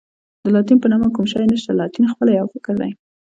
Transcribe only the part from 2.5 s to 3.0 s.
فکر دی.